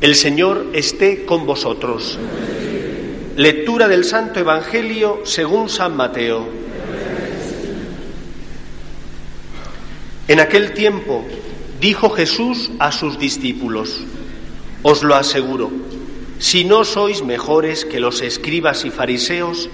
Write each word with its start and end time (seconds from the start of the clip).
El 0.00 0.14
Señor 0.14 0.68
esté 0.72 1.26
con 1.26 1.44
vosotros. 1.44 2.18
Lectura 3.36 3.86
del 3.86 4.04
Santo 4.04 4.40
Evangelio 4.40 5.20
según 5.24 5.68
San 5.68 5.94
Mateo. 5.94 6.48
En 10.26 10.40
aquel 10.40 10.72
tiempo 10.72 11.22
dijo 11.82 12.08
Jesús 12.08 12.70
a 12.78 12.92
sus 12.92 13.18
discípulos, 13.18 14.00
os 14.82 15.02
lo 15.02 15.16
aseguro, 15.16 15.70
si 16.38 16.64
no 16.64 16.86
sois 16.86 17.22
mejores 17.22 17.84
que 17.84 18.00
los 18.00 18.22
escribas 18.22 18.86
y 18.86 18.90
fariseos, 18.90 19.68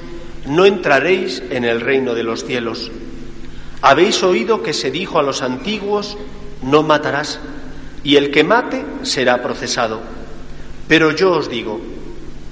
no 0.45 0.67
entraréis 0.67 1.41
en 1.51 1.65
el 1.65 1.81
reino 1.81 2.15
de 2.15 2.25
los 2.25 2.45
cielos. 2.45 2.91
Habéis 3.81 4.25
oído 4.25 4.65
que 4.65 4.73
se 4.73 4.91
dijo 4.91 5.21
a 5.21 5.23
los 5.23 5.43
antiguos, 5.43 6.19
no 6.63 6.83
matarás, 6.83 7.39
y 8.03 8.17
el 8.17 8.33
que 8.33 8.43
mate 8.43 8.85
será 9.03 9.41
procesado. 9.41 10.16
Pero 10.89 11.11
yo 11.11 11.33
os 11.33 11.51
digo, 11.51 11.81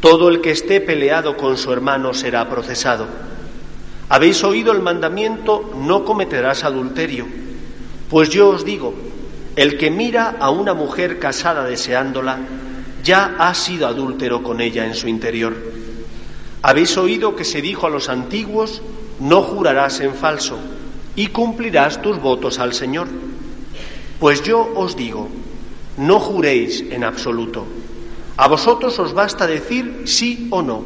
todo 0.01 0.29
el 0.29 0.41
que 0.41 0.51
esté 0.51 0.81
peleado 0.81 1.37
con 1.37 1.57
su 1.57 1.73
hermano 1.73 2.13
será 2.13 2.49
procesado. 2.49 3.07
Habéis 4.09 4.43
oído 4.43 4.73
el 4.73 4.83
mandamiento, 4.83 5.73
no 5.77 6.05
cometerás 6.05 6.65
adulterio. 6.65 7.27
Pues 8.11 8.29
yo 8.31 8.49
os 8.49 8.65
digo, 8.65 8.93
el 9.57 9.79
que 9.79 9.91
mira 9.91 10.37
a 10.41 10.51
una 10.51 10.75
mujer 10.75 11.19
casada 11.19 11.65
deseándola, 11.65 12.39
ya 13.05 13.37
ha 13.39 13.55
sido 13.55 13.87
adúltero 13.87 14.43
con 14.43 14.61
ella 14.61 14.85
en 14.85 14.95
su 14.95 15.09
interior. 15.09 15.55
Habéis 16.63 16.97
oído 16.97 17.37
que 17.37 17.45
se 17.45 17.63
dijo 17.63 17.87
a 17.87 17.91
los 17.91 18.09
antiguos, 18.09 18.83
no 19.21 19.43
jurarás 19.43 20.01
en 20.01 20.15
falso, 20.15 20.59
y 21.15 21.29
cumplirás 21.29 22.03
tus 22.03 22.21
votos 22.21 22.59
al 22.59 22.75
Señor. 22.75 23.07
Pues 24.19 24.43
yo 24.43 24.73
os 24.75 24.97
digo, 24.97 25.29
no 25.98 26.19
juréis 26.19 26.83
en 26.91 27.05
absoluto 27.05 27.65
a 28.37 28.49
vosotros 28.49 28.99
os 28.99 29.13
basta 29.13 29.47
decir 29.47 30.03
sí 30.07 30.49
o 30.51 30.63
no. 30.63 30.83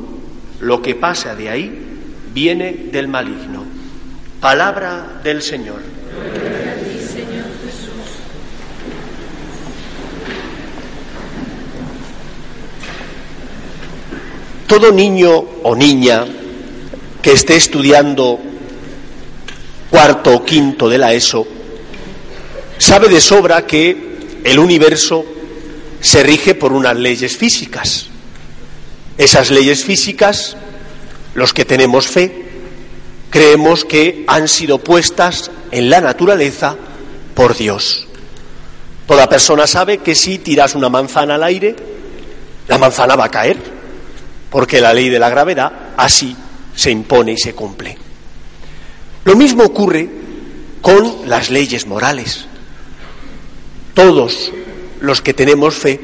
Lo 0.61 0.83
que 0.83 0.95
pasa 0.95 1.35
de 1.35 1.49
ahí 1.49 1.71
viene 2.35 2.89
del 2.93 3.09
maligno. 3.09 3.65
Palabra 4.41 5.21
del 5.23 5.43
Señor. 5.43 5.81
Todo 14.67 14.93
niño 14.93 15.33
o 15.63 15.75
niña 15.75 16.27
que 17.23 17.33
esté 17.33 17.57
estudiando 17.57 18.39
cuarto 19.91 20.37
o 20.37 20.45
quinto 20.45 20.91
de 20.91 20.99
la 20.99 21.15
ESO 21.15 21.47
sabe 22.77 23.09
de 23.09 23.21
sobra 23.21 23.67
que 23.67 24.41
el 24.45 24.59
universo 24.59 25.25
se 26.01 26.23
rige 26.23 26.55
por 26.55 26.73
unas 26.73 26.97
leyes 26.97 27.37
físicas. 27.37 28.07
Esas 29.17 29.51
leyes 29.51 29.85
físicas, 29.85 30.57
los 31.35 31.53
que 31.53 31.65
tenemos 31.65 32.07
fe, 32.07 32.45
creemos 33.31 33.85
que 33.85 34.25
han 34.27 34.49
sido 34.49 34.79
puestas 34.79 35.51
en 35.71 35.91
la 35.91 36.01
naturaleza 36.01 36.77
por 37.35 37.57
Dios. 37.57 38.07
Toda 39.07 39.29
persona 39.29 39.67
sabe 39.67 39.99
que 39.99 40.15
si 40.15 40.39
tiras 40.39 40.75
una 40.75 40.89
manzana 40.89 41.35
al 41.35 41.43
aire, 41.43 41.75
la 42.69 42.79
manzana 42.79 43.17
va 43.17 43.25
a 43.25 43.31
caer, 43.31 43.57
porque 44.51 44.81
la 44.81 44.93
ley 44.93 45.09
de 45.09 45.19
la 45.19 45.31
gravedad 45.31 45.73
así 45.97 46.37
se 46.75 46.91
impone 46.91 47.33
y 47.33 47.39
se 47.39 47.55
cumple. 47.55 47.97
Lo 49.25 49.35
mismo 49.35 49.65
ocurre 49.65 50.09
con 50.81 51.29
las 51.29 51.51
leyes 51.51 51.87
morales. 51.87 52.47
Todos 53.95 54.53
los 55.01 55.23
que 55.23 55.35
tenemos 55.35 55.75
fe, 55.75 56.01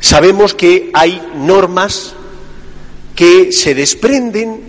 sabemos 0.00 0.54
que 0.54 0.90
hay 0.92 1.20
normas 1.36 2.14
que 3.14 3.52
se 3.52 3.74
desprenden 3.74 4.60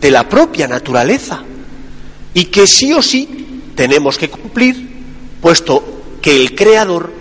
de 0.00 0.10
la 0.10 0.28
propia 0.28 0.66
naturaleza 0.66 1.42
y 2.34 2.46
que 2.46 2.66
sí 2.66 2.92
o 2.92 3.00
sí 3.00 3.62
tenemos 3.74 4.18
que 4.18 4.28
cumplir, 4.28 4.88
puesto 5.40 6.02
que 6.20 6.36
el 6.36 6.54
Creador 6.54 7.12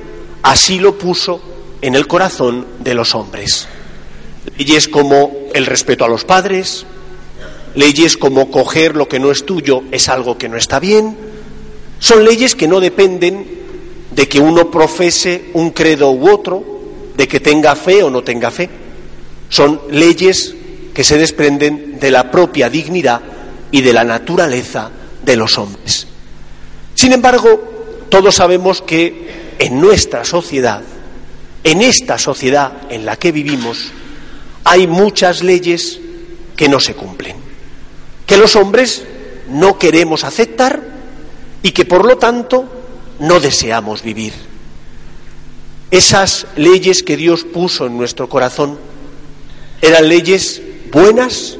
así 0.41 0.79
lo 0.79 0.97
puso 0.97 1.41
en 1.81 1.95
el 1.95 2.07
corazón 2.07 2.65
de 2.79 2.95
los 2.95 3.13
hombres. 3.13 3.67
Leyes 4.57 4.87
como 4.87 5.31
el 5.53 5.65
respeto 5.65 6.05
a 6.05 6.07
los 6.07 6.25
padres, 6.25 6.85
leyes 7.75 8.17
como 8.17 8.49
coger 8.49 8.95
lo 8.95 9.07
que 9.07 9.19
no 9.19 9.31
es 9.31 9.45
tuyo 9.45 9.83
es 9.91 10.09
algo 10.09 10.37
que 10.37 10.49
no 10.49 10.57
está 10.57 10.79
bien, 10.79 11.15
son 11.99 12.23
leyes 12.23 12.55
que 12.55 12.67
no 12.67 12.79
dependen 12.79 13.64
de 14.15 14.29
que 14.29 14.39
uno 14.39 14.71
profese 14.71 15.49
un 15.53 15.71
credo 15.71 16.11
u 16.11 16.29
otro, 16.29 16.63
de 17.15 17.27
que 17.27 17.39
tenga 17.39 17.75
fe 17.75 18.01
o 18.01 18.09
no 18.09 18.23
tenga 18.23 18.49
fe. 18.49 18.69
Son 19.49 19.81
leyes 19.91 20.55
que 20.93 21.03
se 21.03 21.17
desprenden 21.17 21.99
de 21.99 22.11
la 22.11 22.31
propia 22.31 22.69
dignidad 22.69 23.21
y 23.71 23.81
de 23.81 23.93
la 23.93 24.03
naturaleza 24.05 24.89
de 25.23 25.35
los 25.35 25.57
hombres. 25.57 26.07
Sin 26.93 27.11
embargo, 27.11 28.07
todos 28.09 28.35
sabemos 28.35 28.81
que 28.81 29.55
en 29.59 29.81
nuestra 29.81 30.23
sociedad, 30.23 30.81
en 31.63 31.81
esta 31.81 32.17
sociedad 32.17 32.71
en 32.89 33.05
la 33.05 33.17
que 33.17 33.33
vivimos, 33.33 33.91
hay 34.63 34.87
muchas 34.87 35.43
leyes 35.43 35.99
que 36.55 36.69
no 36.69 36.79
se 36.79 36.95
cumplen, 36.95 37.35
que 38.25 38.37
los 38.37 38.55
hombres 38.55 39.03
no 39.49 39.77
queremos 39.77 40.23
aceptar 40.23 40.81
y 41.61 41.71
que 41.71 41.85
por 41.85 42.05
lo 42.05 42.17
tanto 42.17 42.74
no 43.19 43.39
deseamos 43.39 44.01
vivir. 44.01 44.33
Esas 45.91 46.47
leyes 46.55 47.03
que 47.03 47.15
Dios 47.15 47.43
puso 47.43 47.85
en 47.85 47.97
nuestro 47.97 48.27
corazón 48.27 48.77
eran 49.81 50.07
leyes 50.09 50.61
buenas 50.91 51.57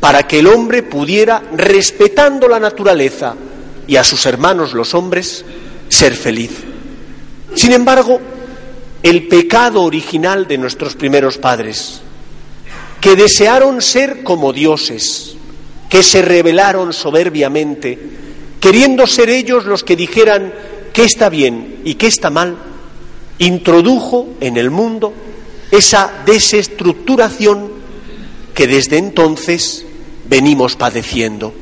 para 0.00 0.26
que 0.26 0.40
el 0.40 0.48
hombre 0.48 0.82
pudiera, 0.82 1.42
respetando 1.56 2.48
la 2.48 2.60
naturaleza 2.60 3.34
y 3.86 3.96
a 3.96 4.04
sus 4.04 4.26
hermanos 4.26 4.74
los 4.74 4.92
hombres, 4.94 5.44
ser 5.88 6.14
feliz. 6.14 6.50
Sin 7.54 7.72
embargo, 7.72 8.20
el 9.02 9.28
pecado 9.28 9.82
original 9.82 10.46
de 10.46 10.58
nuestros 10.58 10.94
primeros 10.94 11.38
padres, 11.38 12.00
que 13.00 13.16
desearon 13.16 13.80
ser 13.80 14.22
como 14.22 14.52
dioses, 14.52 15.36
que 15.88 16.02
se 16.02 16.22
rebelaron 16.22 16.92
soberbiamente, 16.92 17.98
queriendo 18.60 19.06
ser 19.06 19.30
ellos 19.30 19.64
los 19.66 19.84
que 19.84 19.94
dijeran 19.94 20.52
qué 20.94 21.04
está 21.04 21.28
bien 21.28 21.80
y 21.84 21.96
qué 21.96 22.06
está 22.06 22.30
mal, 22.30 22.56
introdujo 23.38 24.28
en 24.40 24.56
el 24.56 24.70
mundo 24.70 25.12
esa 25.70 26.22
desestructuración 26.24 27.68
que 28.54 28.68
desde 28.68 28.96
entonces 28.96 29.84
venimos 30.26 30.76
padeciendo. 30.76 31.52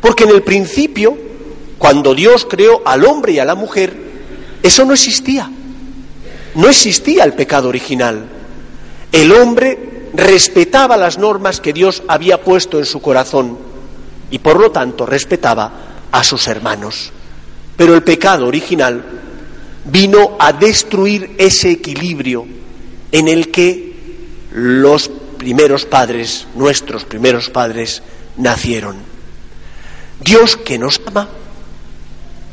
Porque 0.00 0.24
en 0.24 0.30
el 0.30 0.42
principio, 0.42 1.16
cuando 1.78 2.14
Dios 2.14 2.46
creó 2.48 2.80
al 2.86 3.04
hombre 3.04 3.34
y 3.34 3.38
a 3.38 3.44
la 3.44 3.54
mujer, 3.54 3.94
eso 4.62 4.84
no 4.86 4.94
existía. 4.94 5.50
No 6.54 6.68
existía 6.68 7.24
el 7.24 7.34
pecado 7.34 7.68
original. 7.68 8.26
El 9.12 9.32
hombre 9.32 10.08
respetaba 10.14 10.96
las 10.96 11.18
normas 11.18 11.60
que 11.60 11.74
Dios 11.74 12.02
había 12.08 12.40
puesto 12.40 12.78
en 12.78 12.86
su 12.86 13.02
corazón 13.02 13.58
y 14.30 14.38
por 14.38 14.58
lo 14.58 14.70
tanto 14.70 15.04
respetaba 15.04 15.72
a 16.10 16.24
sus 16.24 16.48
hermanos. 16.48 17.12
Pero 17.76 17.94
el 17.94 18.02
pecado 18.02 18.46
original 18.46 19.02
vino 19.84 20.36
a 20.38 20.52
destruir 20.52 21.34
ese 21.38 21.70
equilibrio 21.70 22.46
en 23.12 23.28
el 23.28 23.50
que 23.50 23.94
los 24.52 25.10
primeros 25.38 25.84
padres, 25.84 26.46
nuestros 26.54 27.04
primeros 27.04 27.50
padres, 27.50 28.02
nacieron. 28.36 28.96
Dios 30.20 30.56
que 30.56 30.78
nos 30.78 31.00
ama 31.06 31.28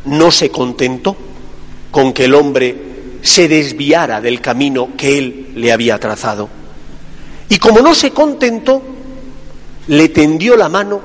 no 0.06 0.32
se 0.32 0.50
contentó 0.50 1.16
con 1.92 2.12
que 2.12 2.26
el 2.26 2.36
hombre 2.36 2.76
se 3.22 3.48
desviara 3.48 4.20
del 4.20 4.42
camino 4.42 4.90
que 4.98 5.18
él 5.18 5.52
le 5.56 5.72
había 5.72 5.98
trazado. 5.98 6.50
Y 7.48 7.58
como 7.58 7.80
no 7.80 7.96
se 7.96 8.12
contentó, 8.12 8.82
le 9.88 10.10
tendió 10.10 10.58
la 10.58 10.70
mano 10.70 11.02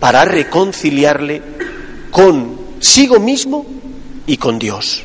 para 0.00 0.24
reconciliarle 0.24 1.42
consigo 2.84 3.18
mismo 3.18 3.64
y 4.26 4.36
con 4.36 4.58
Dios. 4.58 5.04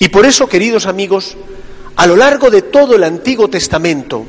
Y 0.00 0.08
por 0.08 0.26
eso, 0.26 0.48
queridos 0.48 0.86
amigos, 0.86 1.36
a 1.94 2.04
lo 2.04 2.16
largo 2.16 2.50
de 2.50 2.62
todo 2.62 2.96
el 2.96 3.04
Antiguo 3.04 3.48
Testamento, 3.48 4.26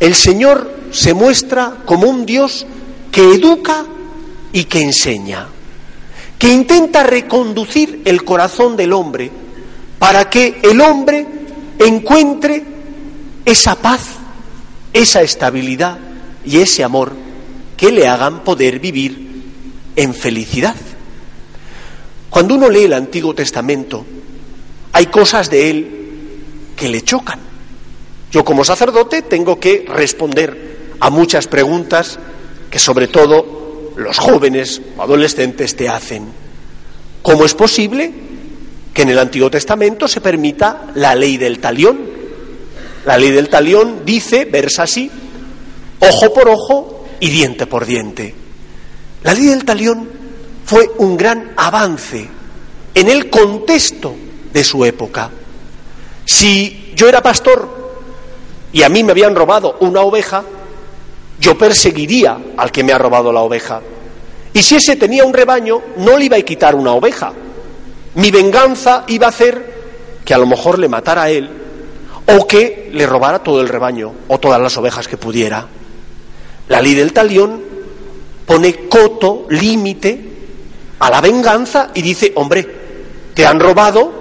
el 0.00 0.14
Señor 0.14 0.74
se 0.90 1.12
muestra 1.12 1.82
como 1.84 2.08
un 2.08 2.24
Dios 2.24 2.64
que 3.12 3.34
educa 3.34 3.84
y 4.54 4.64
que 4.64 4.80
enseña, 4.80 5.48
que 6.38 6.50
intenta 6.50 7.02
reconducir 7.02 8.00
el 8.06 8.24
corazón 8.24 8.74
del 8.74 8.94
hombre 8.94 9.30
para 9.98 10.30
que 10.30 10.60
el 10.62 10.80
hombre 10.80 11.26
encuentre 11.78 12.64
esa 13.44 13.74
paz, 13.74 14.06
esa 14.94 15.20
estabilidad 15.20 15.98
y 16.42 16.56
ese 16.56 16.82
amor 16.84 17.12
que 17.76 17.92
le 17.92 18.08
hagan 18.08 18.44
poder 18.44 18.78
vivir 18.78 19.42
en 19.94 20.14
felicidad. 20.14 20.74
Cuando 22.30 22.54
uno 22.54 22.70
lee 22.70 22.84
el 22.84 22.92
Antiguo 22.92 23.34
Testamento, 23.34 24.06
hay 24.92 25.06
cosas 25.06 25.50
de 25.50 25.70
él 25.70 26.00
que 26.76 26.88
le 26.88 27.02
chocan. 27.02 27.40
Yo 28.30 28.44
como 28.44 28.64
sacerdote 28.64 29.22
tengo 29.22 29.58
que 29.58 29.84
responder 29.88 30.94
a 31.00 31.10
muchas 31.10 31.48
preguntas 31.48 32.18
que 32.70 32.78
sobre 32.78 33.08
todo 33.08 33.92
los 33.96 34.18
jóvenes 34.18 34.80
o 34.96 35.02
adolescentes 35.02 35.74
te 35.74 35.88
hacen. 35.88 36.28
¿Cómo 37.22 37.44
es 37.44 37.54
posible 37.54 38.12
que 38.94 39.02
en 39.02 39.08
el 39.10 39.18
Antiguo 39.18 39.50
Testamento 39.50 40.06
se 40.06 40.20
permita 40.20 40.92
la 40.94 41.16
ley 41.16 41.36
del 41.36 41.58
talión? 41.58 41.98
La 43.04 43.18
ley 43.18 43.30
del 43.30 43.48
talión 43.48 44.02
dice, 44.04 44.44
versa 44.44 44.84
así, 44.84 45.10
ojo 45.98 46.32
por 46.32 46.48
ojo 46.48 47.06
y 47.18 47.30
diente 47.30 47.66
por 47.66 47.84
diente. 47.84 48.34
La 49.24 49.34
ley 49.34 49.46
del 49.46 49.64
talión 49.64 50.19
fue 50.70 50.88
un 50.98 51.16
gran 51.16 51.50
avance 51.56 52.28
en 52.94 53.08
el 53.08 53.28
contexto 53.28 54.14
de 54.52 54.62
su 54.62 54.84
época. 54.84 55.28
Si 56.24 56.92
yo 56.94 57.08
era 57.08 57.20
pastor 57.20 57.68
y 58.72 58.84
a 58.84 58.88
mí 58.88 59.02
me 59.02 59.10
habían 59.10 59.34
robado 59.34 59.78
una 59.80 60.02
oveja, 60.02 60.44
yo 61.40 61.58
perseguiría 61.58 62.38
al 62.56 62.70
que 62.70 62.84
me 62.84 62.92
ha 62.92 62.98
robado 62.98 63.32
la 63.32 63.40
oveja. 63.40 63.80
Y 64.52 64.62
si 64.62 64.76
ese 64.76 64.94
tenía 64.94 65.24
un 65.24 65.34
rebaño, 65.34 65.82
no 65.96 66.16
le 66.16 66.26
iba 66.26 66.36
a 66.36 66.42
quitar 66.42 66.76
una 66.76 66.92
oveja. 66.92 67.32
Mi 68.14 68.30
venganza 68.30 69.02
iba 69.08 69.26
a 69.26 69.30
hacer 69.30 70.20
que 70.24 70.34
a 70.34 70.38
lo 70.38 70.46
mejor 70.46 70.78
le 70.78 70.88
matara 70.88 71.24
a 71.24 71.30
él 71.30 71.50
o 72.28 72.46
que 72.46 72.90
le 72.92 73.08
robara 73.08 73.42
todo 73.42 73.60
el 73.60 73.68
rebaño 73.68 74.12
o 74.28 74.38
todas 74.38 74.60
las 74.60 74.76
ovejas 74.76 75.08
que 75.08 75.16
pudiera. 75.16 75.66
La 76.68 76.80
ley 76.80 76.94
del 76.94 77.12
talión 77.12 77.60
pone 78.46 78.86
coto, 78.88 79.46
límite 79.48 80.29
a 81.00 81.10
la 81.10 81.20
venganza 81.20 81.90
y 81.94 82.02
dice, 82.02 82.32
hombre, 82.36 82.66
te 83.34 83.44
han 83.44 83.58
robado, 83.58 84.12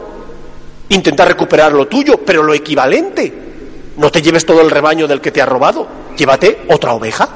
intenta 0.90 1.26
recuperar 1.26 1.72
lo 1.72 1.88
tuyo, 1.88 2.18
pero 2.26 2.42
lo 2.42 2.54
equivalente. 2.54 3.31
No 3.98 4.12
te 4.12 4.22
lleves 4.22 4.46
todo 4.46 4.62
el 4.62 4.72
rebaño 4.72 5.08
del 5.08 5.22
que 5.22 5.31
te 5.31 5.42
ha 5.42 5.46
robado, 5.46 5.88
llévate 6.18 6.64
otra 6.70 6.94
oveja. 6.94 7.30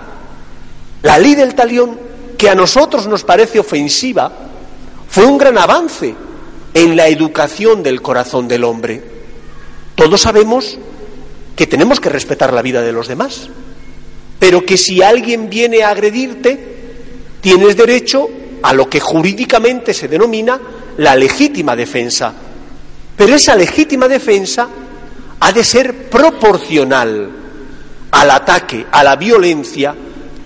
La 1.03 1.19
ley 1.19 1.35
del 1.35 1.53
talión, 1.53 1.99
que 2.37 2.49
a 2.49 2.55
nosotros 2.55 3.07
nos 3.07 3.23
parece 3.23 3.59
ofensiva, 3.59 4.31
fue 5.09 5.25
un 5.25 5.37
gran 5.37 5.57
avance 5.57 6.15
en 6.73 6.95
la 6.95 7.07
educación 7.07 7.83
del 7.83 8.01
corazón 8.01 8.47
del 8.47 8.63
hombre. 8.63 9.03
Todos 9.93 10.21
sabemos 10.21 10.79
que 11.55 11.67
tenemos 11.67 11.99
que 11.99 12.09
respetar 12.09 12.51
la 12.51 12.63
vida 12.63 12.81
de 12.81 12.91
los 12.91 13.07
demás 13.07 13.49
pero 14.43 14.65
que 14.65 14.75
si 14.75 15.01
alguien 15.01 15.49
viene 15.49 15.83
a 15.83 15.91
agredirte, 15.91 16.59
tienes 17.39 17.77
derecho 17.77 18.29
a 18.63 18.73
lo 18.73 18.89
que 18.89 18.99
jurídicamente 18.99 19.93
se 19.93 20.07
denomina 20.07 20.59
la 20.97 21.15
legítima 21.15 21.75
defensa. 21.75 22.33
Pero 23.15 23.35
esa 23.35 23.55
legítima 23.55 24.07
defensa 24.07 24.67
ha 25.39 25.51
de 25.51 25.63
ser 25.63 26.09
proporcional 26.09 27.29
al 28.11 28.31
ataque, 28.31 28.85
a 28.91 29.03
la 29.03 29.15
violencia 29.15 29.93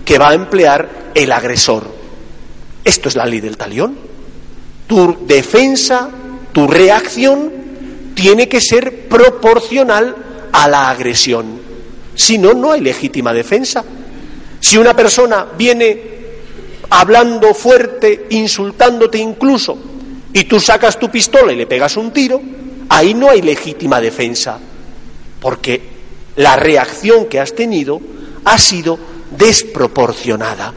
que 0.04 0.18
va 0.18 0.30
a 0.30 0.34
emplear 0.34 1.10
el 1.14 1.30
agresor. 1.32 1.86
Esto 2.84 3.08
es 3.08 3.14
la 3.14 3.26
ley 3.26 3.40
del 3.40 3.56
talión. 3.56 3.96
Tu 4.86 5.18
defensa, 5.26 6.08
tu 6.52 6.66
reacción, 6.66 7.52
tiene 8.14 8.48
que 8.48 8.60
ser 8.60 9.08
proporcional 9.08 10.16
a 10.50 10.66
la 10.66 10.90
agresión. 10.90 11.60
Si 12.14 12.36
no, 12.36 12.52
no 12.52 12.72
hay 12.72 12.80
legítima 12.80 13.32
defensa. 13.32 13.84
Si 14.58 14.76
una 14.76 14.94
persona 14.94 15.46
viene 15.56 16.17
hablando 16.90 17.54
fuerte, 17.54 18.26
insultándote 18.30 19.18
incluso, 19.18 19.78
y 20.32 20.44
tú 20.44 20.60
sacas 20.60 20.98
tu 20.98 21.10
pistola 21.10 21.52
y 21.52 21.56
le 21.56 21.66
pegas 21.66 21.96
un 21.96 22.12
tiro, 22.12 22.40
ahí 22.88 23.14
no 23.14 23.30
hay 23.30 23.42
legítima 23.42 24.00
defensa, 24.00 24.58
porque 25.40 25.80
la 26.36 26.56
reacción 26.56 27.26
que 27.26 27.40
has 27.40 27.54
tenido 27.54 28.00
ha 28.44 28.58
sido 28.58 28.98
desproporcionada. 29.36 30.72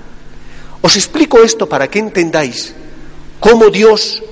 Os 0.81 0.95
explico 0.95 1.43
esto 1.43 1.69
para 1.69 1.89
que 1.89 1.99
entendáis 1.99 2.73
cómo 3.39 3.69
Dios, 3.69 4.23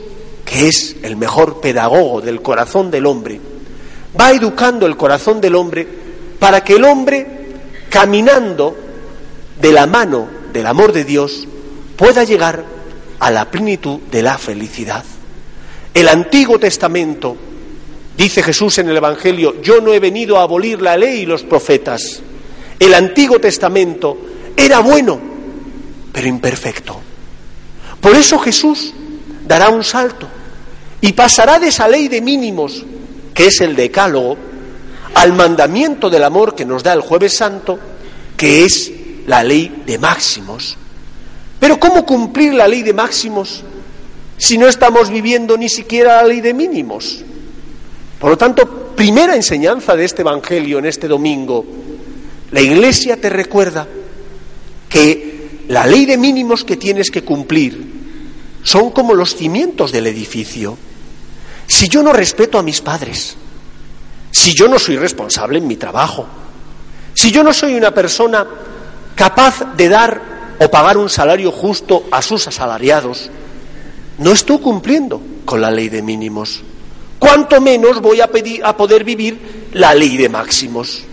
que 0.45 0.67
es 0.67 0.95
el 1.03 1.15
mejor 1.15 1.61
pedagogo 1.61 2.21
del 2.21 2.41
corazón 2.41 2.89
del 2.89 3.05
hombre, 3.05 3.39
va 4.19 4.31
educando 4.31 4.85
el 4.85 4.97
corazón 4.97 5.39
del 5.39 5.55
hombre 5.55 5.87
para 6.39 6.63
que 6.63 6.75
el 6.75 6.85
hombre, 6.85 7.27
caminando 7.89 8.75
de 9.61 9.71
la 9.71 9.85
mano 9.85 10.27
del 10.51 10.65
amor 10.65 10.93
de 10.93 11.03
Dios, 11.03 11.47
pueda 12.00 12.24
llegar 12.24 12.63
a 13.19 13.30
la 13.30 13.51
plenitud 13.51 14.00
de 14.10 14.24
la 14.24 14.38
felicidad. 14.38 15.04
El 15.94 16.07
Antiguo 16.07 16.57
Testamento, 16.57 17.36
dice 18.16 18.42
Jesús 18.42 18.78
en 18.78 18.88
el 18.88 18.96
Evangelio, 18.96 19.62
yo 19.62 19.81
no 19.81 19.94
he 19.94 20.00
venido 20.00 20.40
a 20.40 20.44
abolir 20.44 20.81
la 20.81 20.96
ley 20.96 21.19
y 21.19 21.25
los 21.25 21.44
profetas. 21.44 22.22
El 22.80 22.94
Antiguo 22.94 23.38
Testamento 23.40 24.18
era 24.56 24.80
bueno, 24.80 25.19
pero 26.13 26.25
imperfecto. 26.25 27.01
Por 28.00 28.16
eso 28.16 28.40
Jesús 28.40 28.94
dará 29.46 29.68
un 29.68 29.84
salto 29.84 30.25
y 31.01 31.12
pasará 31.12 31.60
de 31.60 31.68
esa 31.68 31.90
ley 31.90 32.07
de 32.07 32.22
mínimos, 32.22 32.86
que 33.34 33.48
es 33.48 33.60
el 33.60 33.75
decálogo, 33.75 34.38
al 35.15 35.34
mandamiento 35.34 36.10
del 36.10 36.24
amor 36.24 36.56
que 36.56 36.63
nos 36.63 36.82
da 36.82 36.94
el 36.94 37.01
jueves 37.01 37.34
santo, 37.34 37.77
que 38.38 38.63
es 38.63 38.89
la 39.27 39.44
ley 39.44 39.84
de 39.86 39.98
máximos. 39.98 40.77
Pero 41.60 41.80
¿cómo 41.80 42.06
cumplir 42.06 42.54
la 42.54 42.68
ley 42.68 42.84
de 42.84 42.94
máximos 42.94 43.63
si 44.38 44.58
no 44.58 44.68
estamos 44.68 45.10
viviendo 45.10 45.58
ni 45.58 45.70
siquiera 45.70 46.22
la 46.22 46.28
ley 46.28 46.42
de 46.42 46.54
mínimos? 46.54 47.24
Por 48.20 48.32
lo 48.32 48.38
tanto, 48.38 48.94
primera 48.96 49.36
enseñanza 49.36 49.96
de 49.96 50.06
este 50.06 50.22
Evangelio 50.22 50.80
en 50.80 50.86
este 50.86 51.08
domingo, 51.08 51.66
la 52.51 52.62
Iglesia 52.62 53.18
te 53.20 53.30
recuerda 53.30 53.88
que 54.88 55.63
la 55.68 55.86
ley 55.86 56.06
de 56.06 56.18
mínimos 56.18 56.63
que 56.63 56.78
tienes 56.78 57.12
que 57.12 57.24
cumplir 57.24 58.00
son 58.63 58.92
como 58.92 59.13
los 59.13 59.36
cimientos 59.36 59.92
del 59.92 60.08
edificio. 60.08 60.78
Si 61.68 61.88
yo 61.88 62.01
no 62.01 62.12
respeto 62.12 62.58
a 62.58 62.63
mis 62.63 62.82
padres, 62.82 63.36
si 64.32 64.54
yo 64.54 64.68
no 64.68 64.80
soy 64.80 64.98
responsable 64.98 65.60
en 65.60 65.68
mi 65.68 65.75
trabajo, 65.75 66.25
si 67.13 67.32
yo 67.32 67.44
no 67.44 67.54
soy 67.54 67.75
una 67.75 67.94
persona 67.94 68.48
capaz 69.16 69.75
de 69.75 69.89
dar 69.89 70.38
o 70.60 70.70
pagar 70.70 70.98
un 70.98 71.10
salario 71.10 71.51
justo 71.51 72.06
a 72.12 72.22
sus 72.22 72.48
asalariados, 72.48 73.30
no 74.18 74.32
estoy 74.32 74.60
cumpliendo 74.60 75.22
con 75.46 75.62
la 75.62 75.72
ley 75.72 75.89
de 75.89 76.01
mínimos. 76.01 76.62
¿Cuánto 77.18 77.60
menos 77.62 78.01
voy 78.01 78.22
a, 78.22 78.28
pedir, 78.28 78.63
a 78.63 78.75
poder 78.75 79.04
vivir 79.04 79.70
la 79.74 79.94
ley 79.94 80.18
de 80.18 80.30
máximos? 80.30 81.04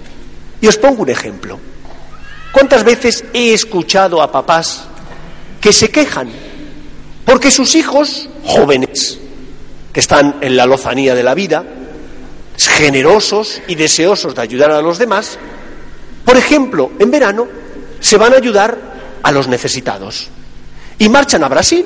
Y 0.60 0.66
os 0.66 0.76
pongo 0.76 1.02
un 1.02 1.10
ejemplo. 1.10 1.58
¿Cuántas 2.52 2.84
veces 2.84 3.24
he 3.32 3.52
escuchado 3.52 4.20
a 4.22 4.32
papás 4.32 4.84
que 5.60 5.72
se 5.72 5.90
quejan 5.90 6.30
porque 7.24 7.50
sus 7.50 7.74
hijos 7.74 8.28
jóvenes, 8.44 9.18
que 9.92 10.00
están 10.00 10.36
en 10.40 10.56
la 10.56 10.64
lozanía 10.64 11.14
de 11.14 11.24
la 11.24 11.34
vida, 11.34 11.64
generosos 12.56 13.60
y 13.66 13.74
deseosos 13.74 14.34
de 14.34 14.42
ayudar 14.42 14.70
a 14.70 14.80
los 14.80 14.98
demás, 14.98 15.38
por 16.24 16.36
ejemplo, 16.36 16.92
en 16.98 17.10
verano 17.10 17.46
se 18.00 18.16
van 18.16 18.32
a 18.32 18.36
ayudar 18.36 18.95
a 19.26 19.32
los 19.32 19.48
necesitados. 19.48 20.28
Y 21.00 21.08
marchan 21.08 21.42
a 21.42 21.48
Brasil, 21.48 21.84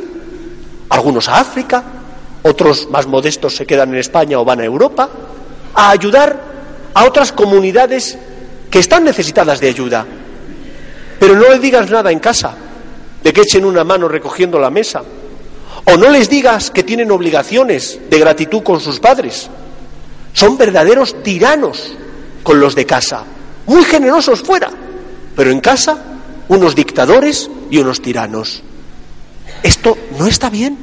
algunos 0.90 1.26
a 1.26 1.40
África, 1.40 1.82
otros 2.42 2.86
más 2.90 3.06
modestos 3.06 3.56
se 3.56 3.64
quedan 3.64 3.88
en 3.94 4.00
España 4.00 4.38
o 4.38 4.44
van 4.44 4.60
a 4.60 4.64
Europa, 4.64 5.08
a 5.72 5.90
ayudar 5.90 6.38
a 6.92 7.06
otras 7.06 7.32
comunidades 7.32 8.18
que 8.70 8.78
están 8.78 9.04
necesitadas 9.04 9.58
de 9.58 9.68
ayuda. 9.68 10.06
Pero 11.18 11.34
no 11.34 11.48
les 11.48 11.62
digas 11.62 11.90
nada 11.90 12.12
en 12.12 12.18
casa 12.18 12.54
de 13.24 13.32
que 13.32 13.40
echen 13.40 13.64
una 13.64 13.84
mano 13.84 14.06
recogiendo 14.06 14.58
la 14.58 14.68
mesa, 14.68 15.02
o 15.86 15.96
no 15.96 16.10
les 16.10 16.28
digas 16.28 16.70
que 16.70 16.82
tienen 16.82 17.10
obligaciones 17.10 17.98
de 18.10 18.18
gratitud 18.18 18.62
con 18.62 18.80
sus 18.80 19.00
padres, 19.00 19.48
son 20.34 20.58
verdaderos 20.58 21.22
tiranos 21.22 21.90
con 22.42 22.60
los 22.60 22.74
de 22.74 22.84
casa, 22.84 23.24
muy 23.64 23.82
generosos 23.84 24.42
fuera, 24.42 24.68
pero 25.34 25.50
en 25.50 25.60
casa 25.60 26.19
unos 26.50 26.74
dictadores 26.74 27.48
y 27.70 27.78
unos 27.78 28.02
tiranos. 28.02 28.62
Esto 29.62 29.96
no 30.18 30.26
está 30.26 30.50
bien. 30.50 30.76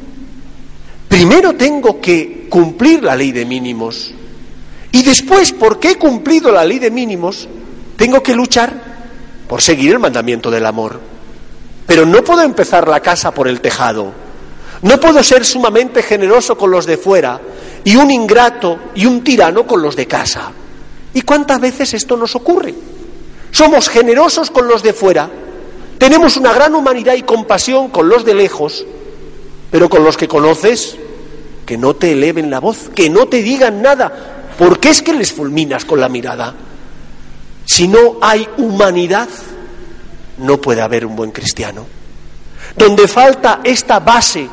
Primero 1.10 1.54
tengo 1.54 2.00
que 2.00 2.48
cumplir 2.50 3.04
la 3.04 3.16
ley 3.16 3.34
de 3.34 3.46
mínimos. 3.46 4.14
Y 4.94 5.04
después, 5.04 5.52
porque 5.52 5.92
he 5.92 5.96
cumplido 5.98 6.52
la 6.52 6.64
ley 6.64 6.80
de 6.80 6.90
mínimos, 6.90 7.50
tengo 7.98 8.24
que 8.24 8.34
luchar 8.34 8.74
por 9.48 9.62
seguir 9.62 9.92
el 9.92 10.00
mandamiento 10.00 10.50
del 10.50 10.66
amor. 10.66 11.02
Pero 11.86 12.06
no 12.06 12.24
puedo 12.24 12.44
empezar 12.44 12.88
la 12.88 13.02
casa 13.02 13.32
por 13.32 13.50
el 13.50 13.60
tejado. 13.60 14.14
No 14.84 15.00
puedo 15.02 15.22
ser 15.22 15.44
sumamente 15.44 16.02
generoso 16.02 16.58
con 16.58 16.72
los 16.72 16.86
de 16.86 16.98
fuera 16.98 17.42
y 17.84 17.98
un 17.98 18.10
ingrato 18.10 18.80
y 18.96 19.06
un 19.06 19.22
tirano 19.22 19.68
con 19.68 19.82
los 19.82 19.98
de 19.98 20.08
casa. 20.08 20.50
¿Y 21.14 21.24
cuántas 21.24 21.60
veces 21.60 21.94
esto 21.94 22.16
nos 22.16 22.36
ocurre? 22.38 22.74
Somos 23.52 23.90
generosos 23.90 24.50
con 24.50 24.68
los 24.68 24.82
de 24.82 24.94
fuera, 24.94 25.30
tenemos 25.98 26.38
una 26.38 26.54
gran 26.54 26.76
humanidad 26.76 27.16
y 27.16 27.24
compasión 27.24 27.90
con 27.90 28.10
los 28.10 28.24
de 28.24 28.36
lejos, 28.36 28.86
pero 29.72 29.90
con 29.90 30.04
los 30.04 30.18
que 30.18 30.28
conoces, 30.28 30.98
que 31.66 31.78
no 31.78 31.96
te 31.96 32.14
eleven 32.14 32.50
la 32.50 32.60
voz, 32.60 32.90
que 32.94 33.10
no 33.10 33.28
te 33.28 33.42
digan 33.42 33.82
nada, 33.82 34.54
porque 34.58 34.90
es 34.90 35.02
que 35.02 35.14
les 35.14 35.32
fulminas 35.32 35.86
con 35.86 36.00
la 36.00 36.10
mirada. 36.10 36.54
Si 37.66 37.88
no 37.88 38.18
hay 38.22 38.48
humanidad, 38.58 39.28
no 40.38 40.62
puede 40.62 40.82
haber 40.82 41.06
un 41.06 41.16
buen 41.16 41.32
cristiano. 41.32 41.86
Donde 42.76 43.08
falta 43.08 43.62
esta 43.64 44.00
base, 44.00 44.48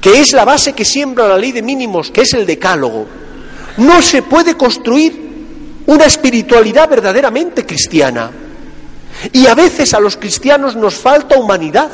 que 0.00 0.20
es 0.20 0.32
la 0.32 0.44
base 0.44 0.72
que 0.72 0.84
siembra 0.84 1.28
la 1.28 1.36
ley 1.36 1.52
de 1.52 1.62
mínimos, 1.62 2.10
que 2.10 2.22
es 2.22 2.32
el 2.34 2.46
decálogo, 2.46 3.06
no 3.76 4.02
se 4.02 4.22
puede 4.22 4.56
construir 4.56 5.28
una 5.86 6.04
espiritualidad 6.04 6.88
verdaderamente 6.88 7.64
cristiana. 7.64 8.30
Y 9.32 9.46
a 9.46 9.54
veces 9.54 9.94
a 9.94 10.00
los 10.00 10.16
cristianos 10.16 10.76
nos 10.76 10.94
falta 10.94 11.38
humanidad, 11.38 11.90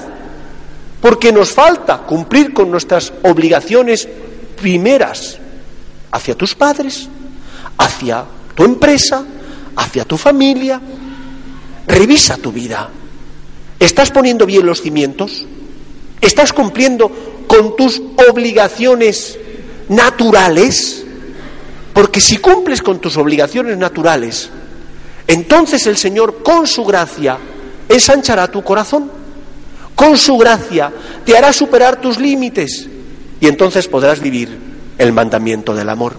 porque 1.01 1.33
nos 1.33 1.53
falta 1.53 1.99
cumplir 1.99 2.53
con 2.53 2.71
nuestras 2.71 3.13
obligaciones 3.23 4.09
primeras 4.61 5.39
hacia 6.11 6.35
tus 6.35 6.55
padres, 6.55 7.09
hacia 7.79 8.25
tu 8.55 8.65
empresa, 8.65 9.25
hacia 9.77 10.05
tu 10.05 10.17
familia. 10.17 10.81
Revisa 11.87 12.37
tu 12.37 12.53
vida. 12.53 12.89
¿Estás 13.79 14.11
poniendo 14.11 14.47
bien 14.47 14.65
los 14.65 14.81
cimientos? 14.81 15.45
¿Estás 16.21 16.53
cumpliendo 16.53 17.11
con 17.47 17.77
tus 17.77 18.01
obligaciones 18.31 19.39
naturales? 19.89 21.05
Porque 21.93 22.21
si 22.21 22.39
cumples 22.39 22.81
con 22.81 23.01
tus 23.01 23.17
obligaciones 23.17 23.77
naturales, 23.77 24.51
entonces 25.27 25.87
el 25.87 25.97
Señor 25.97 26.43
con 26.43 26.67
su 26.67 26.85
gracia 26.85 27.39
ensanchará 27.89 28.49
tu 28.49 28.63
corazón. 28.63 29.11
Con 29.95 30.19
su 30.19 30.37
gracia 30.37 30.93
te 31.25 31.37
hará 31.37 31.53
superar 31.53 32.01
tus 32.01 32.19
límites 32.19 32.89
y 33.41 33.47
entonces 33.47 33.87
podrás 33.87 34.21
vivir 34.21 34.59
el 34.99 35.13
mandamiento 35.13 35.75
del 35.75 35.89
amor. 35.89 36.17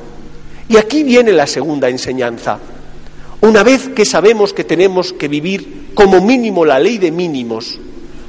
Y 0.67 0.77
aquí 0.77 1.03
viene 1.03 1.31
la 1.31 1.45
segunda 1.45 1.89
enseñanza. 1.89 2.59
Una 3.41 3.63
vez 3.63 3.89
que 3.89 4.05
sabemos 4.05 4.53
que 4.53 4.63
tenemos 4.63 5.13
que 5.13 5.27
vivir 5.27 5.91
como 5.93 6.21
mínimo 6.21 6.65
la 6.65 6.79
ley 6.79 6.97
de 6.97 7.11
mínimos, 7.11 7.77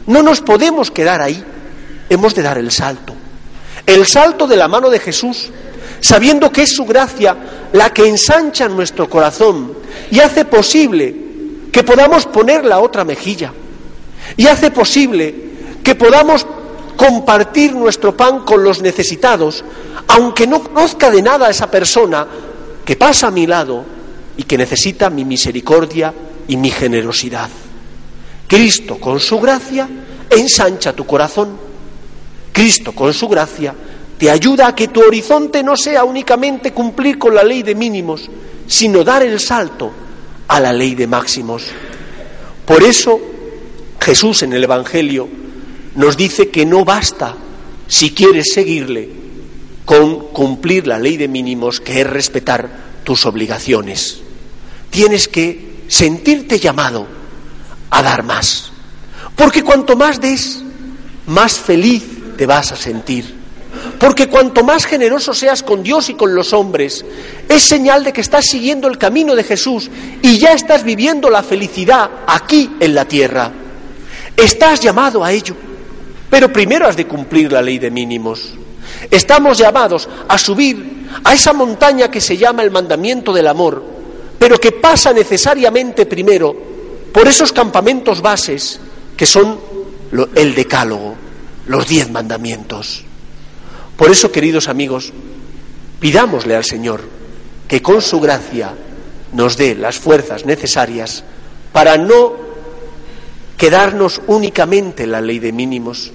no 0.07 0.23
nos 0.23 0.41
podemos 0.41 0.91
quedar 0.91 1.23
ahí, 1.23 1.43
hemos 2.11 2.35
de 2.35 2.43
dar 2.43 2.59
el 2.59 2.71
salto. 2.71 3.15
El 3.87 4.07
salto 4.07 4.47
de 4.47 4.57
la 4.57 4.69
mano 4.69 4.91
de 4.91 4.99
Jesús, 4.99 5.51
sabiendo 6.01 6.51
que 6.51 6.63
es 6.63 6.75
su 6.75 6.85
gracia 6.85 7.37
la 7.73 7.93
que 7.93 8.07
ensancha 8.07 8.69
nuestro 8.69 9.09
corazón 9.09 9.73
y 10.11 10.21
hace 10.21 10.45
posible 10.45 11.15
que 11.73 11.83
podamos 11.83 12.27
poner 12.27 12.65
la 12.65 12.79
otra 12.79 13.05
mejilla 13.05 13.53
y 14.37 14.47
hace 14.47 14.71
posible 14.71 15.35
que 15.83 15.95
podamos 15.95 16.47
compartir 16.97 17.75
nuestro 17.75 18.17
pan 18.17 18.41
con 18.41 18.65
los 18.65 18.81
necesitados, 18.81 19.65
aunque 20.09 20.47
no 20.47 20.63
conozca 20.63 21.11
de 21.11 21.23
nada 21.23 21.47
a 21.47 21.51
esa 21.51 21.71
persona 21.71 22.27
que 22.85 22.97
pasa 22.97 23.29
a 23.29 23.31
mi 23.31 23.47
lado 23.47 23.85
y 24.37 24.43
que 24.45 24.59
necesita 24.59 25.11
mi 25.11 25.25
misericordia 25.25 26.13
y 26.49 26.57
mi 26.57 26.71
generosidad. 26.71 27.51
Cristo 28.47 28.99
con 28.99 29.21
su 29.21 29.39
gracia 29.39 29.89
ensancha 30.31 30.93
tu 30.93 31.07
corazón. 31.07 31.57
Cristo 32.53 32.93
con 32.93 33.13
su 33.13 33.29
gracia 33.29 33.75
te 34.19 34.31
ayuda 34.31 34.69
a 34.69 34.75
que 34.75 34.89
tu 34.89 35.01
horizonte 35.01 35.63
no 35.63 35.77
sea 35.77 36.05
únicamente 36.05 36.73
cumplir 36.73 37.19
con 37.19 37.35
la 37.35 37.45
ley 37.45 37.63
de 37.63 37.75
mínimos, 37.75 38.29
sino 38.67 39.05
dar 39.05 39.23
el 39.23 39.39
salto 39.41 39.93
a 40.49 40.61
la 40.61 40.73
ley 40.73 40.95
de 40.95 41.07
máximos. 41.07 41.65
Por 42.65 42.83
eso 42.83 43.21
Jesús 44.01 44.43
en 44.43 44.53
el 44.53 44.65
Evangelio 44.65 45.29
nos 45.97 46.17
dice 46.17 46.49
que 46.49 46.65
no 46.65 46.85
basta, 46.85 47.35
si 47.89 48.13
quieres 48.13 48.53
seguirle, 48.53 49.09
con 49.85 50.29
cumplir 50.29 50.87
la 50.87 50.99
ley 50.99 51.17
de 51.17 51.29
mínimos, 51.29 51.81
que 51.81 52.01
es 52.01 52.07
respetar 52.07 52.69
tus 53.05 53.25
obligaciones 53.27 54.23
tienes 54.97 55.29
que 55.29 55.85
sentirte 55.89 56.59
llamado 56.59 57.07
a 57.91 58.03
dar 58.03 58.23
más. 58.23 58.73
Porque 59.37 59.63
cuanto 59.63 59.95
más 59.95 60.19
des, 60.19 60.63
más 61.27 61.59
feliz 61.59 62.03
te 62.39 62.47
vas 62.47 62.73
a 62.73 62.77
sentir. 62.77 63.36
Porque 63.99 64.29
cuanto 64.29 64.63
más 64.63 64.85
generoso 64.85 65.33
seas 65.33 65.63
con 65.63 65.83
Dios 65.83 66.11
y 66.11 66.15
con 66.15 66.35
los 66.35 66.53
hombres, 66.53 67.05
es 67.49 67.63
señal 67.63 68.05
de 68.05 68.13
que 68.13 68.21
estás 68.21 68.47
siguiendo 68.47 68.89
el 68.89 68.99
camino 68.99 69.35
de 69.35 69.43
Jesús 69.43 69.91
y 70.23 70.39
ya 70.39 70.53
estás 70.53 70.85
viviendo 70.85 71.31
la 71.31 71.43
felicidad 71.43 72.11
aquí 72.27 72.77
en 72.79 72.95
la 72.95 73.07
tierra. 73.07 73.51
Estás 74.37 74.81
llamado 74.81 75.25
a 75.25 75.33
ello, 75.33 75.55
pero 76.29 76.53
primero 76.53 76.87
has 76.87 76.97
de 76.97 77.07
cumplir 77.07 77.53
la 77.53 77.63
ley 77.63 77.79
de 77.79 77.91
mínimos. 77.91 78.53
Estamos 79.11 79.59
llamados 79.59 80.09
a 80.29 80.37
subir 80.37 81.07
a 81.25 81.33
esa 81.33 81.55
montaña 81.55 82.11
que 82.11 82.21
se 82.21 82.37
llama 82.37 82.63
el 82.63 82.71
mandamiento 82.71 83.33
del 83.33 83.47
amor, 83.47 83.83
pero 84.39 84.59
que 84.59 84.73
pasa 84.73 85.13
necesariamente 85.13 86.05
primero 86.05 86.55
por 87.13 87.27
esos 87.27 87.51
campamentos 87.51 88.21
bases 88.21 88.79
que 89.17 89.25
son 89.25 89.59
el 90.35 90.55
decálogo, 90.55 91.15
los 91.67 91.89
diez 91.89 92.11
mandamientos. 92.11 93.06
Por 93.97 94.11
eso, 94.11 94.31
queridos 94.31 94.69
amigos, 94.69 95.13
pidámosle 96.01 96.55
al 96.55 96.65
Señor 96.65 97.03
que 97.67 97.83
con 97.83 98.03
su 98.03 98.21
gracia 98.21 98.75
nos 99.33 99.57
dé 99.57 99.75
las 99.75 99.97
fuerzas 99.97 100.45
necesarias 100.45 101.25
para 101.73 101.97
no 101.97 102.35
quedarnos 103.57 104.21
únicamente 104.27 105.05
en 105.05 105.13
la 105.13 105.21
ley 105.21 105.39
de 105.39 105.53
mínimos, 105.53 106.13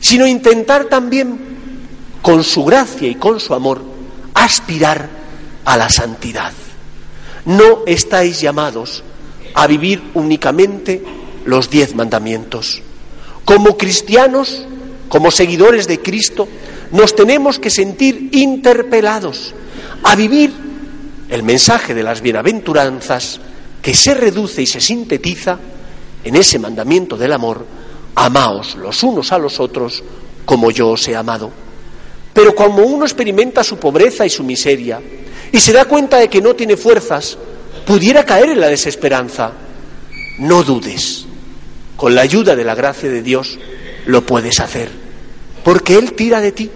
sino 0.00 0.26
intentar 0.26 0.84
también, 0.84 1.54
con 2.22 2.44
su 2.44 2.64
gracia 2.64 3.08
y 3.08 3.16
con 3.16 3.40
su 3.40 3.52
amor, 3.52 3.82
aspirar 4.34 5.08
a 5.64 5.76
la 5.76 5.88
santidad. 5.88 6.52
No 7.44 7.82
estáis 7.86 8.40
llamados 8.40 9.02
a 9.54 9.66
vivir 9.66 10.02
únicamente 10.14 11.02
los 11.44 11.68
diez 11.68 11.94
mandamientos. 11.94 12.82
Como 13.44 13.76
cristianos, 13.76 14.64
como 15.08 15.30
seguidores 15.30 15.86
de 15.86 16.00
Cristo, 16.00 16.48
nos 16.94 17.16
tenemos 17.16 17.58
que 17.58 17.70
sentir 17.70 18.28
interpelados 18.30 19.52
a 20.04 20.14
vivir 20.14 20.52
el 21.28 21.42
mensaje 21.42 21.92
de 21.92 22.04
las 22.04 22.20
bienaventuranzas 22.20 23.40
que 23.82 23.94
se 23.94 24.14
reduce 24.14 24.62
y 24.62 24.66
se 24.66 24.80
sintetiza 24.80 25.58
en 26.22 26.36
ese 26.36 26.60
mandamiento 26.60 27.16
del 27.16 27.32
amor, 27.32 27.66
amaos 28.14 28.76
los 28.76 29.02
unos 29.02 29.32
a 29.32 29.38
los 29.38 29.58
otros 29.58 30.04
como 30.44 30.70
yo 30.70 30.90
os 30.90 31.08
he 31.08 31.16
amado. 31.16 31.50
Pero 32.32 32.54
cuando 32.54 32.86
uno 32.86 33.04
experimenta 33.04 33.64
su 33.64 33.76
pobreza 33.76 34.24
y 34.24 34.30
su 34.30 34.44
miseria, 34.44 35.00
y 35.50 35.58
se 35.58 35.72
da 35.72 35.86
cuenta 35.86 36.18
de 36.18 36.28
que 36.28 36.40
no 36.40 36.54
tiene 36.54 36.76
fuerzas, 36.76 37.36
pudiera 37.84 38.24
caer 38.24 38.50
en 38.50 38.60
la 38.60 38.68
desesperanza. 38.68 39.50
No 40.38 40.62
dudes, 40.62 41.26
con 41.96 42.14
la 42.14 42.22
ayuda 42.22 42.54
de 42.54 42.64
la 42.64 42.76
gracia 42.76 43.10
de 43.10 43.22
Dios 43.22 43.58
lo 44.06 44.24
puedes 44.24 44.60
hacer, 44.60 44.90
porque 45.64 45.96
Él 45.96 46.12
tira 46.12 46.40
de 46.40 46.52
ti, 46.52 46.70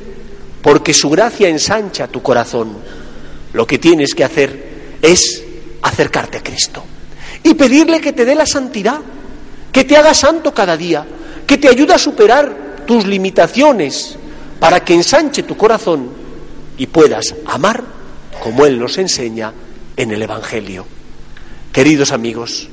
porque 0.63 0.93
su 0.93 1.11
gracia 1.11 1.49
ensancha 1.49 2.09
tu 2.09 2.23
corazón. 2.23 2.77
Lo 3.53 3.67
que 3.67 3.79
tienes 3.79 4.15
que 4.15 4.25
hacer 4.25 4.99
es 5.01 5.43
acercarte 5.83 6.39
a 6.39 6.43
Cristo 6.43 6.85
y 7.43 7.55
pedirle 7.55 8.01
que 8.01 8.13
te 8.13 8.25
dé 8.25 8.35
la 8.35 8.47
santidad, 8.47 9.01
que 9.73 9.85
te 9.85 9.97
haga 9.97 10.15
santo 10.15 10.53
cada 10.53 10.77
día, 10.77 11.07
que 11.47 11.59
te 11.59 11.69
ayude 11.69 11.95
a 11.95 11.99
superar 11.99 12.85
tus 12.87 13.07
limitaciones 13.07 14.17
para 14.59 14.85
que 14.85 14.95
ensanche 14.95 15.43
tu 15.45 15.57
corazón 15.57 16.11
y 16.77 16.87
puedas 16.87 17.35
amar 17.47 17.85
como 18.43 18.67
Él 18.67 18.79
nos 18.79 18.99
enseña 18.99 19.53
en 19.97 20.11
el 20.11 20.23
Evangelio. 20.23 20.87
Queridos 21.73 22.13
amigos, 22.13 22.69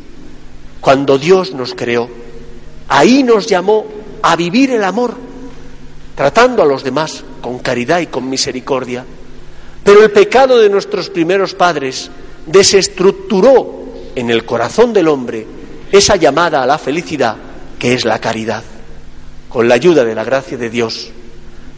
cuando 0.81 1.17
Dios 1.17 1.53
nos 1.53 1.73
creó, 1.73 2.09
ahí 2.87 3.23
nos 3.23 3.47
llamó 3.47 3.85
a 4.21 4.35
vivir 4.35 4.71
el 4.71 4.83
amor, 4.83 5.15
tratando 6.15 6.63
a 6.63 6.65
los 6.65 6.83
demás 6.83 7.23
con 7.41 7.59
caridad 7.59 7.99
y 7.99 8.07
con 8.07 8.29
misericordia. 8.29 9.05
Pero 9.83 10.01
el 10.01 10.11
pecado 10.11 10.57
de 10.57 10.69
nuestros 10.69 11.09
primeros 11.09 11.53
padres 11.53 12.09
desestructuró 12.45 13.85
en 14.15 14.29
el 14.29 14.45
corazón 14.45 14.93
del 14.93 15.07
hombre 15.07 15.45
esa 15.91 16.15
llamada 16.15 16.63
a 16.63 16.65
la 16.65 16.77
felicidad 16.77 17.35
que 17.77 17.93
es 17.93 18.05
la 18.05 18.19
caridad. 18.19 18.63
Con 19.49 19.67
la 19.67 19.75
ayuda 19.75 20.03
de 20.03 20.15
la 20.15 20.23
gracia 20.23 20.57
de 20.57 20.69
Dios, 20.69 21.11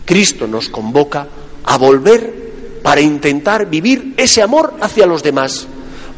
Cristo 0.05 0.47
nos 0.47 0.69
convoca 0.69 1.27
a 1.65 1.77
volver 1.77 2.79
para 2.81 3.01
intentar 3.01 3.65
vivir 3.69 4.13
ese 4.15 4.41
amor 4.41 4.75
hacia 4.79 5.05
los 5.05 5.21
demás, 5.21 5.67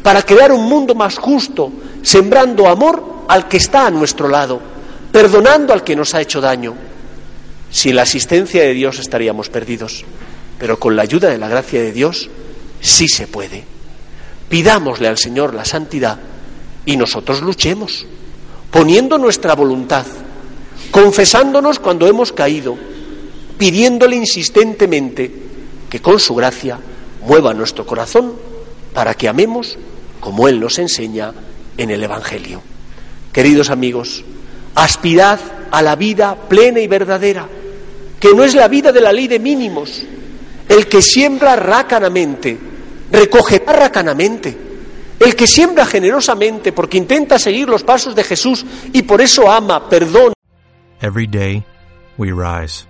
para 0.02 0.22
crear 0.22 0.52
un 0.52 0.68
mundo 0.68 0.94
más 0.94 1.18
justo, 1.18 1.72
sembrando 2.02 2.68
amor 2.68 3.24
al 3.28 3.48
que 3.48 3.56
está 3.56 3.86
a 3.86 3.90
nuestro 3.90 4.28
lado, 4.28 4.60
perdonando 5.10 5.72
al 5.72 5.82
que 5.82 5.96
nos 5.96 6.14
ha 6.14 6.20
hecho 6.20 6.40
daño. 6.40 6.89
Sin 7.70 7.96
la 7.96 8.02
asistencia 8.02 8.62
de 8.62 8.74
Dios 8.74 8.98
estaríamos 8.98 9.48
perdidos, 9.48 10.04
pero 10.58 10.78
con 10.78 10.96
la 10.96 11.02
ayuda 11.02 11.28
de 11.28 11.38
la 11.38 11.48
gracia 11.48 11.80
de 11.80 11.92
Dios 11.92 12.28
sí 12.80 13.08
se 13.08 13.26
puede. 13.26 13.64
Pidámosle 14.48 15.08
al 15.08 15.18
Señor 15.18 15.54
la 15.54 15.64
santidad 15.64 16.18
y 16.84 16.96
nosotros 16.96 17.42
luchemos, 17.42 18.06
poniendo 18.70 19.18
nuestra 19.18 19.54
voluntad, 19.54 20.04
confesándonos 20.90 21.78
cuando 21.78 22.06
hemos 22.06 22.32
caído, 22.32 22.76
pidiéndole 23.58 24.16
insistentemente 24.16 25.30
que 25.88 26.00
con 26.00 26.18
su 26.18 26.34
gracia 26.34 26.78
mueva 27.26 27.54
nuestro 27.54 27.86
corazón 27.86 28.34
para 28.92 29.14
que 29.14 29.28
amemos 29.28 29.78
como 30.20 30.48
Él 30.48 30.60
nos 30.60 30.78
enseña 30.78 31.32
en 31.76 31.90
el 31.90 32.02
Evangelio. 32.02 32.62
Queridos 33.32 33.70
amigos, 33.70 34.24
aspirad 34.74 35.38
a 35.70 35.82
la 35.82 35.96
vida 35.96 36.34
plena 36.48 36.80
y 36.80 36.88
verdadera, 36.88 37.48
que 38.20 38.34
no 38.34 38.44
es 38.44 38.54
la 38.54 38.68
vida 38.68 38.92
de 38.92 39.00
la 39.00 39.12
ley 39.12 39.26
de 39.26 39.38
mínimos. 39.38 40.02
El 40.68 40.86
que 40.86 41.02
siembra 41.02 41.56
rácanamente, 41.56 42.56
recogerá 43.10 43.72
racanamente. 43.72 44.56
El 45.18 45.34
que 45.34 45.46
siembra 45.46 45.84
generosamente 45.84 46.72
porque 46.72 46.98
intenta 46.98 47.38
seguir 47.38 47.68
los 47.68 47.82
pasos 47.82 48.14
de 48.14 48.22
Jesús 48.22 48.64
y 48.92 49.02
por 49.02 49.20
eso 49.20 49.50
ama, 49.50 49.88
perdona. 49.88 50.34
Every 51.02 51.26
day 51.26 51.64
we 52.18 52.30
rise, 52.32 52.86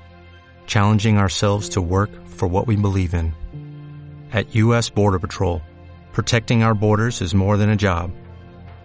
challenging 0.67 1.17
ourselves 1.17 1.71
to 1.71 1.81
work 1.81 2.11
for 2.29 2.49
what 2.49 2.67
we 2.67 2.77
believe 2.77 3.15
in. 3.15 3.35
At 4.33 4.55
U.S. 4.55 4.91
Border 4.91 5.19
Patrol, 5.19 5.61
protecting 6.13 6.63
our 6.63 6.75
borders 6.75 7.21
is 7.21 7.35
more 7.35 7.57
than 7.57 7.71
a 7.71 7.77
job, 7.77 8.11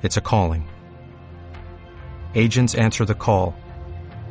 it's 0.04 0.18
a 0.18 0.22
calling. 0.22 0.68
Agents 2.36 2.76
answer 2.76 3.06
the 3.06 3.16
call, 3.16 3.56